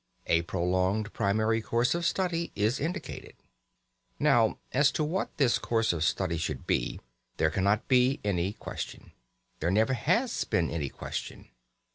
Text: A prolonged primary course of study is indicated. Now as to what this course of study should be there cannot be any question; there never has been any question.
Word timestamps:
A 0.25 0.41
prolonged 0.41 1.13
primary 1.13 1.61
course 1.61 1.93
of 1.93 2.07
study 2.07 2.51
is 2.55 2.79
indicated. 2.79 3.35
Now 4.17 4.57
as 4.71 4.89
to 4.93 5.03
what 5.03 5.37
this 5.37 5.59
course 5.59 5.93
of 5.93 6.03
study 6.03 6.37
should 6.37 6.65
be 6.65 6.99
there 7.37 7.51
cannot 7.51 7.87
be 7.87 8.19
any 8.23 8.53
question; 8.53 9.11
there 9.59 9.69
never 9.69 9.93
has 9.93 10.43
been 10.43 10.71
any 10.71 10.89
question. 10.89 11.49